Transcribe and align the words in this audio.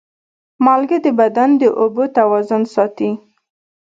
مالګه 0.65 0.97
د 1.05 1.07
بدن 1.19 1.49
د 1.61 1.63
اوبو 1.81 2.03
توازن 2.17 2.61
ساتي. 2.73 3.11